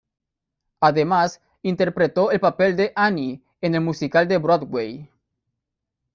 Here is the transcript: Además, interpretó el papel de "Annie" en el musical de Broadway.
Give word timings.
Además, 0.79 1.41
interpretó 1.61 2.31
el 2.31 2.39
papel 2.39 2.75
de 2.75 2.91
"Annie" 2.95 3.39
en 3.61 3.75
el 3.75 3.81
musical 3.81 4.27
de 4.27 4.39
Broadway. 4.39 5.07